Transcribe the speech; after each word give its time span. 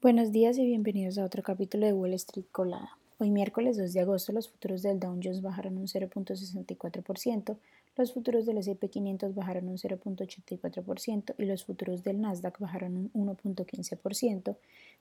Buenos 0.00 0.30
días 0.30 0.56
y 0.58 0.64
bienvenidos 0.64 1.18
a 1.18 1.24
otro 1.24 1.42
capítulo 1.42 1.84
de 1.84 1.92
Wall 1.92 2.14
Street 2.14 2.46
Colada. 2.52 2.96
Hoy 3.18 3.32
miércoles 3.32 3.76
2 3.76 3.92
de 3.92 3.98
agosto 3.98 4.32
los 4.32 4.48
futuros 4.48 4.82
del 4.82 5.00
Dow 5.00 5.18
Jones 5.20 5.42
bajaron 5.42 5.76
un 5.76 5.88
0.64%, 5.88 7.56
los 7.96 8.12
futuros 8.12 8.46
del 8.46 8.58
S&P 8.58 8.88
500 8.90 9.34
bajaron 9.34 9.68
un 9.68 9.76
0.84% 9.76 11.34
y 11.36 11.44
los 11.46 11.64
futuros 11.64 12.04
del 12.04 12.20
Nasdaq 12.20 12.60
bajaron 12.60 13.10
un 13.12 13.26
1.15%, 13.26 14.56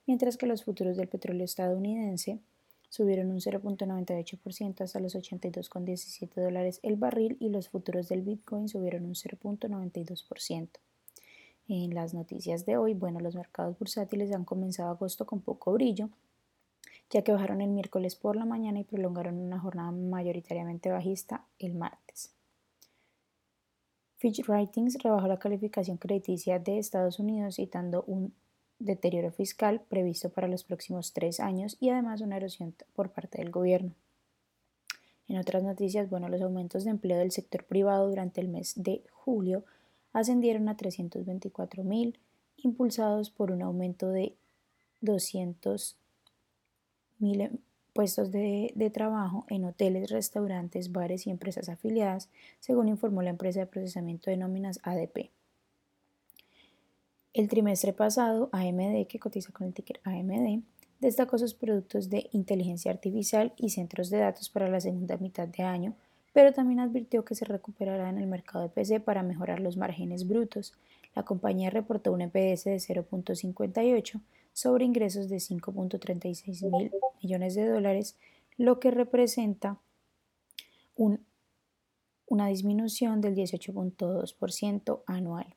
mientras 0.07 0.35
que 0.35 0.47
los 0.47 0.63
futuros 0.63 0.97
del 0.97 1.07
petróleo 1.07 1.45
estadounidense 1.45 2.39
subieron 2.89 3.29
un 3.29 3.39
0.98% 3.39 4.81
hasta 4.81 4.99
los 4.99 5.15
82,17 5.15 6.41
dólares 6.41 6.79
el 6.81 6.95
barril 6.95 7.37
y 7.39 7.49
los 7.49 7.69
futuros 7.69 8.09
del 8.09 8.23
Bitcoin 8.23 8.67
subieron 8.67 9.05
un 9.05 9.13
0.92%. 9.13 10.69
En 11.69 11.93
las 11.93 12.13
noticias 12.13 12.65
de 12.65 12.77
hoy, 12.77 12.93
bueno, 12.93 13.19
los 13.19 13.35
mercados 13.35 13.77
bursátiles 13.77 14.31
han 14.33 14.45
comenzado 14.45 14.89
agosto 14.89 15.25
con 15.25 15.41
poco 15.41 15.73
brillo, 15.73 16.09
ya 17.09 17.23
que 17.23 17.33
bajaron 17.33 17.61
el 17.61 17.69
miércoles 17.69 18.15
por 18.15 18.37
la 18.37 18.45
mañana 18.45 18.79
y 18.79 18.85
prolongaron 18.85 19.37
una 19.37 19.59
jornada 19.59 19.91
mayoritariamente 19.91 20.91
bajista 20.91 21.45
el 21.59 21.73
martes. 21.73 22.31
Fitch 24.17 24.45
Ratings 24.47 24.97
rebajó 25.03 25.27
la 25.27 25.39
calificación 25.39 25.97
crediticia 25.97 26.57
de 26.57 26.79
Estados 26.79 27.19
Unidos 27.19 27.55
citando 27.55 28.03
un 28.07 28.33
deterioro 28.79 29.31
fiscal 29.31 29.81
previsto 29.89 30.29
para 30.29 30.47
los 30.47 30.63
próximos 30.63 31.13
tres 31.13 31.39
años 31.39 31.77
y 31.79 31.89
además 31.89 32.21
una 32.21 32.37
erosión 32.37 32.73
por 32.95 33.11
parte 33.11 33.39
del 33.39 33.51
gobierno. 33.51 33.91
En 35.27 35.37
otras 35.37 35.63
noticias, 35.63 36.09
bueno, 36.09 36.29
los 36.29 36.41
aumentos 36.41 36.85
de 36.85 36.91
empleo 36.91 37.17
del 37.17 37.31
sector 37.31 37.65
privado 37.65 38.07
durante 38.07 38.39
el 38.39 38.47
mes 38.47 38.73
de 38.75 39.03
julio 39.11 39.65
ascendieron 40.13 40.69
a 40.69 40.77
324.000, 40.77 42.17
impulsados 42.57 43.29
por 43.29 43.51
un 43.51 43.61
aumento 43.61 44.09
de 44.09 44.35
200.000 45.01 45.95
em, 47.19 47.57
puestos 47.93 48.31
de, 48.31 48.71
de, 48.75 48.89
trabajo 48.89 49.45
en 49.49 49.65
hoteles, 49.65 50.11
restaurantes, 50.11 50.91
bares 50.91 51.25
y 51.25 51.31
empresas 51.31 51.69
afiliadas, 51.69 52.29
según 52.59 52.89
informó 52.89 53.21
la 53.21 53.31
empresa 53.31 53.59
de 53.59 53.65
procesamiento 53.65 54.29
de 54.29 54.37
nóminas 54.37 54.79
ADP. 54.83 55.31
El 57.33 57.49
trimestre 57.49 57.93
pasado, 57.93 58.49
AMD, 58.51 59.05
que 59.07 59.19
cotiza 59.19 59.51
con 59.51 59.67
el 59.67 59.73
ticker 59.73 59.99
AMD, 60.03 60.63
destacó 60.99 61.37
sus 61.37 61.53
productos 61.53 62.09
de 62.09 62.29
inteligencia 62.31 62.91
artificial 62.91 63.53
y 63.57 63.69
centros 63.69 64.09
de 64.09 64.17
datos 64.17 64.49
para 64.49 64.69
la 64.69 64.79
segunda 64.79 65.17
mitad 65.17 65.47
de 65.47 65.63
año, 65.63 65.95
pero 66.37 66.53
también 66.53 66.79
advirtió 66.79 67.25
que 67.25 67.33
se 67.33 67.45
recuperará 67.45 68.11
en 68.11 68.19
el 68.19 68.27
mercado 68.27 68.61
de 68.61 68.69
PC 68.69 68.99
para 68.99 69.23
mejorar 69.23 69.59
los 69.59 69.75
márgenes 69.75 70.27
brutos. 70.27 70.75
La 71.15 71.23
compañía 71.23 71.71
reportó 71.71 72.13
un 72.13 72.21
EPS 72.21 72.65
de 72.65 72.75
0.58 72.75 74.21
sobre 74.53 74.85
ingresos 74.85 75.29
de 75.29 75.37
5.36 75.37 76.69
mil 76.69 76.91
millones 77.23 77.55
de 77.55 77.67
dólares, 77.67 78.17
lo 78.55 78.79
que 78.79 78.91
representa 78.91 79.79
una 80.95 82.47
disminución 82.49 83.19
del 83.19 83.33
18.2% 83.33 85.01
anual. 85.07 85.55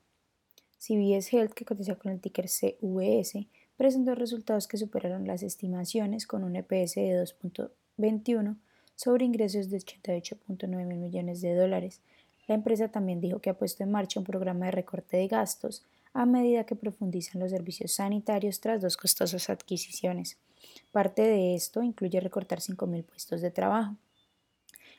CBS 0.78 1.36
Health, 1.36 1.52
que 1.52 1.66
cotiza 1.66 1.96
con 1.96 2.10
el 2.10 2.22
ticker 2.22 2.48
CVS, 2.48 3.46
presentó 3.76 4.14
resultados 4.14 4.66
que 4.66 4.78
superaron 4.78 5.26
las 5.26 5.42
estimaciones 5.42 6.26
con 6.26 6.42
un 6.42 6.56
EPS 6.56 6.94
de 6.94 7.22
2.21 7.22 8.56
sobre 9.00 9.24
ingresos 9.24 9.70
de 9.70 9.78
88.9 9.78 10.84
mil 10.84 10.98
millones 10.98 11.40
de 11.40 11.54
dólares. 11.54 12.02
La 12.46 12.54
empresa 12.54 12.88
también 12.88 13.18
dijo 13.18 13.38
que 13.38 13.48
ha 13.48 13.54
puesto 13.54 13.82
en 13.82 13.90
marcha 13.90 14.20
un 14.20 14.26
programa 14.26 14.66
de 14.66 14.72
recorte 14.72 15.16
de 15.16 15.26
gastos 15.26 15.86
a 16.12 16.26
medida 16.26 16.64
que 16.64 16.76
profundizan 16.76 17.40
los 17.40 17.50
servicios 17.50 17.92
sanitarios 17.92 18.60
tras 18.60 18.82
dos 18.82 18.98
costosas 18.98 19.48
adquisiciones. 19.48 20.36
Parte 20.92 21.22
de 21.22 21.54
esto 21.54 21.82
incluye 21.82 22.20
recortar 22.20 22.58
5.000 22.58 23.02
puestos 23.04 23.40
de 23.40 23.50
trabajo. 23.50 23.96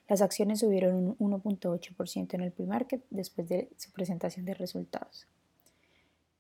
Las 0.10 0.24
acciones 0.24 0.62
subieron 0.62 1.16
un 1.20 1.32
1.8% 1.34 2.34
en 2.34 2.42
el 2.42 2.52
pre-market 2.52 3.04
después 3.12 3.48
de 3.50 3.70
su 3.78 3.92
presentación 3.92 4.46
de 4.46 4.56
resultados. 4.56 5.28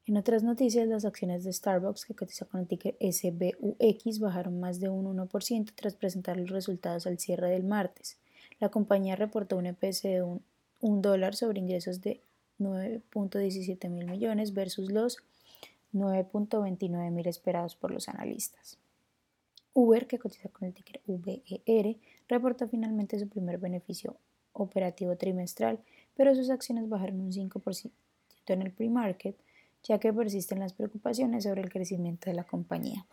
En 0.07 0.17
otras 0.17 0.41
noticias, 0.41 0.87
las 0.87 1.05
acciones 1.05 1.43
de 1.43 1.53
Starbucks, 1.53 2.05
que 2.05 2.15
cotiza 2.15 2.45
con 2.45 2.61
el 2.61 2.67
ticker 2.67 2.97
SBUX, 2.99 4.19
bajaron 4.19 4.59
más 4.59 4.79
de 4.79 4.89
un 4.89 5.05
1% 5.15 5.71
tras 5.75 5.95
presentar 5.95 6.37
los 6.37 6.49
resultados 6.49 7.05
al 7.05 7.19
cierre 7.19 7.49
del 7.51 7.63
martes. 7.63 8.17
La 8.59 8.69
compañía 8.69 9.15
reportó 9.15 9.57
un 9.57 9.67
EPS 9.67 10.01
de 10.03 10.23
un, 10.23 11.01
dólar 11.01 11.35
sobre 11.35 11.59
ingresos 11.59 12.01
de 12.01 12.19
9.17 12.59 13.89
mil 13.89 14.07
millones 14.07 14.53
versus 14.53 14.91
los 14.91 15.17
9.29 15.93 17.11
mil 17.11 17.27
esperados 17.27 17.75
por 17.75 17.91
los 17.91 18.09
analistas. 18.09 18.77
Uber, 19.73 20.07
que 20.07 20.17
cotiza 20.17 20.49
con 20.49 20.67
el 20.67 20.73
ticker 20.73 21.01
VER, 21.05 21.97
reportó 22.27 22.67
finalmente 22.67 23.19
su 23.19 23.29
primer 23.29 23.59
beneficio 23.59 24.17
operativo 24.53 25.15
trimestral, 25.15 25.79
pero 26.15 26.35
sus 26.35 26.49
acciones 26.49 26.89
bajaron 26.89 27.21
un 27.21 27.31
5% 27.31 27.91
en 28.47 28.61
el 28.61 28.71
pre-market 28.71 29.35
ya 29.83 29.99
que 29.99 30.13
persisten 30.13 30.59
las 30.59 30.73
preocupaciones 30.73 31.43
sobre 31.43 31.61
el 31.61 31.71
crecimiento 31.71 32.29
de 32.29 32.35
la 32.35 32.43
compañía. 32.43 33.05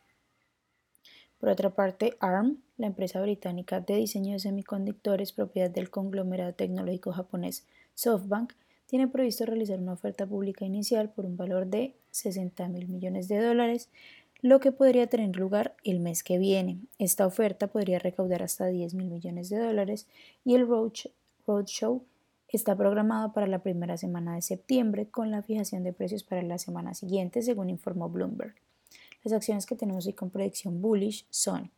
Por 1.38 1.50
otra 1.50 1.70
parte, 1.70 2.16
ARM, 2.20 2.58
la 2.76 2.88
empresa 2.88 3.20
británica 3.20 3.80
de 3.80 3.94
diseño 3.96 4.32
de 4.32 4.40
semiconductores 4.40 5.32
propiedad 5.32 5.70
del 5.70 5.90
conglomerado 5.90 6.52
tecnológico 6.54 7.12
japonés 7.12 7.64
SoftBank, 7.94 8.52
tiene 8.86 9.06
previsto 9.06 9.44
realizar 9.44 9.78
una 9.78 9.92
oferta 9.92 10.26
pública 10.26 10.64
inicial 10.64 11.10
por 11.10 11.26
un 11.26 11.36
valor 11.36 11.66
de 11.66 11.94
60 12.10 12.68
mil 12.68 12.88
millones 12.88 13.28
de 13.28 13.40
dólares, 13.40 13.90
lo 14.40 14.60
que 14.60 14.72
podría 14.72 15.08
tener 15.08 15.36
lugar 15.36 15.76
el 15.84 16.00
mes 16.00 16.22
que 16.22 16.38
viene. 16.38 16.78
Esta 16.98 17.26
oferta 17.26 17.66
podría 17.66 17.98
recaudar 17.98 18.42
hasta 18.42 18.66
10 18.66 18.94
mil 18.94 19.08
millones 19.10 19.50
de 19.50 19.58
dólares 19.58 20.06
y 20.44 20.54
el 20.54 20.66
roadshow 20.66 22.02
está 22.56 22.76
programado 22.76 23.32
para 23.32 23.46
la 23.46 23.62
primera 23.62 23.96
semana 23.96 24.34
de 24.34 24.42
septiembre 24.42 25.08
con 25.08 25.30
la 25.30 25.42
fijación 25.42 25.84
de 25.84 25.92
precios 25.92 26.24
para 26.24 26.42
la 26.42 26.58
semana 26.58 26.94
siguiente, 26.94 27.42
según 27.42 27.68
informó 27.68 28.08
Bloomberg. 28.08 28.54
Las 29.22 29.34
acciones 29.34 29.66
que 29.66 29.76
tenemos 29.76 30.06
hoy 30.06 30.14
con 30.14 30.30
predicción 30.30 30.80
bullish 30.80 31.26
son 31.28 31.70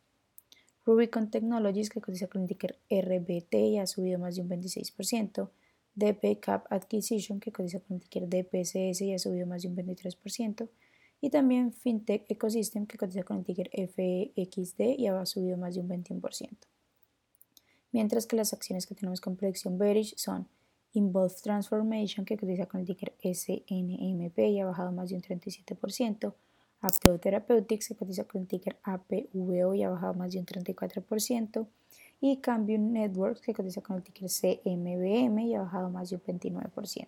Rubicon 0.87 1.31
Technologies, 1.31 1.91
que 1.91 2.01
cotiza 2.01 2.29
con 2.29 2.43
el 2.43 2.49
ticker 2.49 2.79
RBT 2.89 3.55
y 3.55 3.79
ha 3.79 3.87
subido 3.87 4.19
más 4.19 4.37
de 4.37 4.43
un 4.43 4.49
26%, 4.49 5.49
DP 5.95 6.41
Cap 6.41 6.67
Acquisition, 6.71 7.41
que 7.41 7.53
cotiza 7.53 7.81
con 7.81 7.97
el 7.97 8.03
ticker 8.03 8.29
DPCS 8.29 9.01
y 9.03 9.13
ha 9.13 9.19
subido 9.19 9.47
más 9.47 9.63
de 9.63 9.69
un 9.69 9.77
23%, 9.77 10.69
y 11.21 11.31
también 11.31 11.73
FinTech 11.73 12.25
Ecosystem, 12.31 12.87
que 12.87 12.97
cotiza 12.97 13.25
con 13.25 13.39
el 13.39 13.45
ticker 13.45 13.71
FXD 13.73 14.99
y 14.99 15.09
ha 15.09 15.27
subido 15.27 15.57
más 15.59 15.75
de 15.75 15.81
un 15.81 15.89
21%. 15.89 16.49
Mientras 17.93 18.27
que 18.27 18.37
las 18.37 18.53
acciones 18.53 18.87
que 18.87 18.95
tenemos 18.95 19.21
con 19.21 19.37
predicción 19.37 19.77
bearish 19.77 20.15
son 20.17 20.47
Involve 20.93 21.35
Transformation, 21.43 22.25
que 22.25 22.37
cotiza 22.37 22.67
con 22.67 22.81
el 22.81 22.87
ticker 22.87 23.13
SNMP 23.23 24.39
y 24.39 24.61
ha 24.61 24.67
bajado 24.67 24.93
más 24.93 25.11
de 25.11 25.17
un 25.17 25.23
37%. 25.23 26.35
Apteo 26.83 27.19
Therapeutics, 27.19 27.89
que 27.89 27.95
cotiza 27.95 28.25
con 28.25 28.43
el 28.43 28.47
ticker 28.47 28.77
APVO 28.83 29.75
y 29.75 29.83
ha 29.83 29.91
bajado 29.91 30.15
más 30.15 30.33
de 30.33 30.39
un 30.39 30.47
34%. 30.47 31.67
Y 32.23 32.39
Cambium 32.39 32.93
Networks, 32.93 33.41
que 33.41 33.55
cotiza 33.55 33.81
con 33.83 33.97
el 33.97 34.03
ticker 34.03 34.29
CMBM 34.29 35.39
y 35.41 35.55
ha 35.55 35.63
bajado 35.63 35.91
más 35.91 36.11
de 36.11 36.17
un 36.17 36.23
29%. 36.23 37.07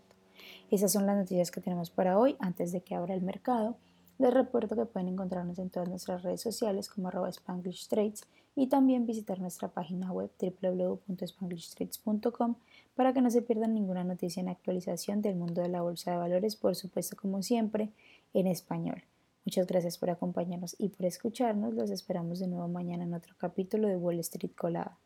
Esas 0.71 0.93
son 0.93 1.07
las 1.07 1.17
noticias 1.17 1.51
que 1.51 1.61
tenemos 1.61 1.91
para 1.91 2.19
hoy 2.19 2.37
antes 2.39 2.73
de 2.73 2.81
que 2.81 2.95
abra 2.95 3.15
el 3.15 3.23
mercado. 3.23 3.77
Les 4.19 4.33
recuerdo 4.33 4.77
que 4.77 4.87
pueden 4.87 5.09
encontrarnos 5.09 5.59
en 5.59 5.69
todas 5.71 5.89
nuestras 5.89 6.23
redes 6.23 6.41
sociales 6.41 6.89
como 6.89 7.09
arroba 7.09 7.29
Spanglish 7.29 7.89
Trades 7.89 8.23
y 8.55 8.69
también 8.69 9.07
visitar 9.07 9.41
nuestra 9.41 9.67
página 9.69 10.13
web 10.13 10.31
www.spanglishtrades.com 10.41 12.55
para 12.95 13.13
que 13.13 13.23
no 13.23 13.31
se 13.31 13.43
pierdan 13.43 13.75
ninguna 13.75 14.05
noticia 14.05 14.41
en 14.41 14.49
actualización 14.49 15.21
del 15.23 15.35
mundo 15.37 15.63
de 15.63 15.69
la 15.69 15.83
bolsa 15.83 16.13
de 16.13 16.19
valores, 16.19 16.55
por 16.57 16.77
supuesto 16.77 17.17
como 17.17 17.43
siempre, 17.43 17.91
en 18.35 18.47
español. 18.47 19.03
Muchas 19.45 19.67
gracias 19.67 19.99
por 19.99 20.11
acompañarnos 20.11 20.77
y 20.79 20.91
por 20.91 21.07
escucharnos. 21.07 21.75
Los 21.75 21.91
esperamos 21.91 22.39
de 22.39 22.47
nuevo 22.47 22.69
mañana 22.69 23.03
en 23.05 23.15
otro 23.15 23.35
capítulo 23.39 23.89
de 23.89 23.97
Wall 23.97 24.21
Street 24.21 24.53
Colada. 24.57 24.99